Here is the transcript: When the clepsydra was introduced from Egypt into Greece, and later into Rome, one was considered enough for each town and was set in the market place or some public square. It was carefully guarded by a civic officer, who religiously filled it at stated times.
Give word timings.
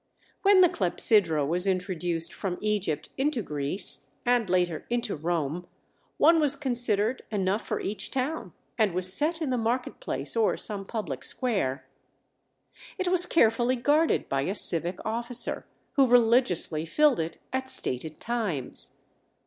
When 0.41 0.61
the 0.61 0.67
clepsydra 0.67 1.45
was 1.45 1.67
introduced 1.67 2.33
from 2.33 2.57
Egypt 2.59 3.09
into 3.17 3.43
Greece, 3.43 4.07
and 4.25 4.49
later 4.49 4.83
into 4.89 5.15
Rome, 5.15 5.67
one 6.17 6.39
was 6.39 6.55
considered 6.55 7.21
enough 7.29 7.67
for 7.67 7.79
each 7.79 8.09
town 8.09 8.53
and 8.79 8.95
was 8.95 9.13
set 9.13 9.43
in 9.43 9.51
the 9.51 9.59
market 9.59 9.99
place 9.99 10.35
or 10.35 10.57
some 10.57 10.85
public 10.85 11.23
square. 11.23 11.85
It 12.97 13.09
was 13.09 13.27
carefully 13.27 13.75
guarded 13.75 14.27
by 14.27 14.41
a 14.41 14.55
civic 14.55 14.97
officer, 15.05 15.67
who 15.93 16.07
religiously 16.07 16.83
filled 16.83 17.19
it 17.19 17.37
at 17.53 17.69
stated 17.69 18.19
times. 18.19 18.97